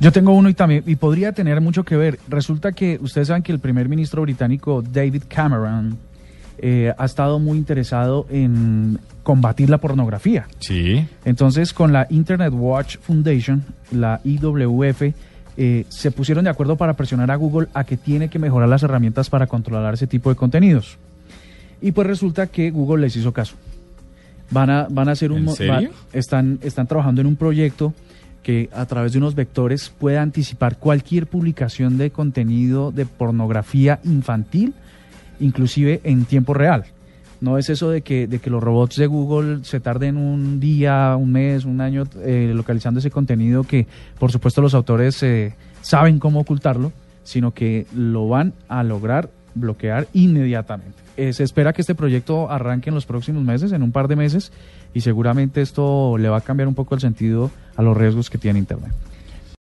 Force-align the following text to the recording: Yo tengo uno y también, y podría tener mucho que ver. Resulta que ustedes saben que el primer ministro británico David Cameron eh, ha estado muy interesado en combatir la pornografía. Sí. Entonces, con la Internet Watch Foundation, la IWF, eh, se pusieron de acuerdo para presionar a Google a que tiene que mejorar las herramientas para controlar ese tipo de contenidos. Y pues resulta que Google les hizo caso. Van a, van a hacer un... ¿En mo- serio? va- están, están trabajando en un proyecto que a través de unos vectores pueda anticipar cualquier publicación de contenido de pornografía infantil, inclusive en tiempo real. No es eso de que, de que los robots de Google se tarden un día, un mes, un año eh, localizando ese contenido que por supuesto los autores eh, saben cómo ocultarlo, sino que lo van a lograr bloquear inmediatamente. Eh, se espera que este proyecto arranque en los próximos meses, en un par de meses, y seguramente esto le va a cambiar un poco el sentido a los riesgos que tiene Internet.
Yo 0.00 0.12
tengo 0.12 0.32
uno 0.32 0.48
y 0.48 0.54
también, 0.54 0.84
y 0.86 0.94
podría 0.96 1.32
tener 1.32 1.60
mucho 1.60 1.84
que 1.84 1.96
ver. 1.96 2.18
Resulta 2.28 2.72
que 2.72 2.98
ustedes 3.02 3.28
saben 3.28 3.42
que 3.42 3.50
el 3.52 3.58
primer 3.58 3.88
ministro 3.88 4.22
británico 4.22 4.80
David 4.82 5.24
Cameron 5.28 5.98
eh, 6.58 6.92
ha 6.96 7.04
estado 7.04 7.40
muy 7.40 7.58
interesado 7.58 8.26
en 8.30 9.00
combatir 9.24 9.68
la 9.70 9.78
pornografía. 9.78 10.46
Sí. 10.60 11.04
Entonces, 11.24 11.72
con 11.72 11.92
la 11.92 12.06
Internet 12.10 12.52
Watch 12.54 12.98
Foundation, 12.98 13.64
la 13.90 14.20
IWF, 14.24 15.02
eh, 15.56 15.84
se 15.88 16.10
pusieron 16.12 16.44
de 16.44 16.50
acuerdo 16.50 16.76
para 16.76 16.94
presionar 16.94 17.32
a 17.32 17.36
Google 17.36 17.66
a 17.74 17.82
que 17.82 17.96
tiene 17.96 18.28
que 18.28 18.38
mejorar 18.38 18.68
las 18.68 18.84
herramientas 18.84 19.28
para 19.28 19.48
controlar 19.48 19.94
ese 19.94 20.06
tipo 20.06 20.30
de 20.30 20.36
contenidos. 20.36 20.96
Y 21.82 21.90
pues 21.90 22.06
resulta 22.06 22.46
que 22.46 22.70
Google 22.70 23.02
les 23.02 23.16
hizo 23.16 23.32
caso. 23.32 23.56
Van 24.50 24.70
a, 24.70 24.86
van 24.88 25.08
a 25.08 25.12
hacer 25.12 25.32
un... 25.32 25.38
¿En 25.38 25.44
mo- 25.44 25.54
serio? 25.56 25.90
va- 25.90 25.96
están, 26.12 26.60
están 26.62 26.86
trabajando 26.86 27.20
en 27.20 27.26
un 27.26 27.34
proyecto 27.36 27.92
que 28.42 28.70
a 28.72 28.86
través 28.86 29.12
de 29.12 29.18
unos 29.18 29.34
vectores 29.34 29.90
pueda 29.90 30.22
anticipar 30.22 30.78
cualquier 30.78 31.26
publicación 31.26 31.98
de 31.98 32.10
contenido 32.10 32.92
de 32.92 33.06
pornografía 33.06 34.00
infantil, 34.04 34.74
inclusive 35.40 36.00
en 36.04 36.24
tiempo 36.24 36.54
real. 36.54 36.84
No 37.40 37.56
es 37.56 37.70
eso 37.70 37.90
de 37.90 38.02
que, 38.02 38.26
de 38.26 38.40
que 38.40 38.50
los 38.50 38.62
robots 38.62 38.96
de 38.96 39.06
Google 39.06 39.60
se 39.62 39.78
tarden 39.78 40.16
un 40.16 40.58
día, 40.58 41.14
un 41.16 41.30
mes, 41.30 41.64
un 41.64 41.80
año 41.80 42.04
eh, 42.24 42.52
localizando 42.54 42.98
ese 42.98 43.10
contenido 43.10 43.62
que 43.62 43.86
por 44.18 44.32
supuesto 44.32 44.60
los 44.60 44.74
autores 44.74 45.22
eh, 45.22 45.54
saben 45.80 46.18
cómo 46.18 46.40
ocultarlo, 46.40 46.92
sino 47.22 47.52
que 47.52 47.86
lo 47.94 48.28
van 48.28 48.54
a 48.68 48.82
lograr 48.82 49.30
bloquear 49.60 50.08
inmediatamente. 50.12 50.98
Eh, 51.16 51.32
se 51.32 51.42
espera 51.42 51.72
que 51.72 51.80
este 51.80 51.94
proyecto 51.94 52.50
arranque 52.50 52.90
en 52.90 52.94
los 52.94 53.06
próximos 53.06 53.42
meses, 53.42 53.72
en 53.72 53.82
un 53.82 53.92
par 53.92 54.08
de 54.08 54.16
meses, 54.16 54.52
y 54.94 55.00
seguramente 55.00 55.60
esto 55.60 56.16
le 56.16 56.28
va 56.28 56.38
a 56.38 56.40
cambiar 56.40 56.68
un 56.68 56.74
poco 56.74 56.94
el 56.94 57.00
sentido 57.00 57.50
a 57.76 57.82
los 57.82 57.96
riesgos 57.96 58.30
que 58.30 58.38
tiene 58.38 58.58
Internet. 58.58 58.92